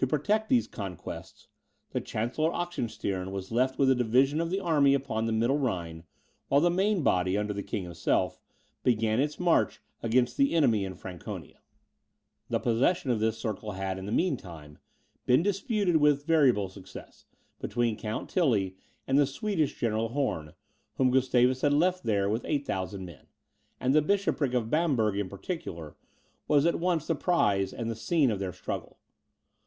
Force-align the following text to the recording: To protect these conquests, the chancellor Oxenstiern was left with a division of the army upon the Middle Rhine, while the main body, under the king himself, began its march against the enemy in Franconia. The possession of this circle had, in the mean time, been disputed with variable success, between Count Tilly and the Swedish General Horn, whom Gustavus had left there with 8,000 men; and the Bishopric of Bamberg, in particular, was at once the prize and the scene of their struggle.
To 0.00 0.06
protect 0.06 0.48
these 0.48 0.68
conquests, 0.68 1.48
the 1.90 2.00
chancellor 2.00 2.52
Oxenstiern 2.52 3.32
was 3.32 3.50
left 3.50 3.80
with 3.80 3.90
a 3.90 3.96
division 3.96 4.40
of 4.40 4.48
the 4.48 4.60
army 4.60 4.94
upon 4.94 5.26
the 5.26 5.32
Middle 5.32 5.58
Rhine, 5.58 6.04
while 6.46 6.60
the 6.60 6.70
main 6.70 7.02
body, 7.02 7.36
under 7.36 7.52
the 7.52 7.64
king 7.64 7.82
himself, 7.82 8.40
began 8.84 9.18
its 9.18 9.40
march 9.40 9.80
against 10.00 10.36
the 10.36 10.54
enemy 10.54 10.84
in 10.84 10.94
Franconia. 10.94 11.58
The 12.48 12.60
possession 12.60 13.10
of 13.10 13.18
this 13.18 13.38
circle 13.38 13.72
had, 13.72 13.98
in 13.98 14.06
the 14.06 14.12
mean 14.12 14.36
time, 14.36 14.78
been 15.26 15.42
disputed 15.42 15.96
with 15.96 16.24
variable 16.24 16.68
success, 16.68 17.26
between 17.58 17.96
Count 17.98 18.30
Tilly 18.30 18.76
and 19.08 19.18
the 19.18 19.26
Swedish 19.26 19.80
General 19.80 20.10
Horn, 20.10 20.52
whom 20.94 21.10
Gustavus 21.10 21.62
had 21.62 21.72
left 21.72 22.04
there 22.04 22.28
with 22.30 22.44
8,000 22.44 23.04
men; 23.04 23.26
and 23.80 23.92
the 23.92 24.00
Bishopric 24.00 24.54
of 24.54 24.70
Bamberg, 24.70 25.16
in 25.16 25.28
particular, 25.28 25.96
was 26.46 26.66
at 26.66 26.78
once 26.78 27.08
the 27.08 27.16
prize 27.16 27.72
and 27.72 27.90
the 27.90 27.96
scene 27.96 28.30
of 28.30 28.38
their 28.38 28.52
struggle. 28.52 28.98